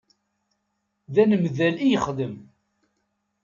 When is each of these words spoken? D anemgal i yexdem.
D 1.13 1.15
anemgal 1.21 1.75
i 1.79 1.87
yexdem. 1.91 2.35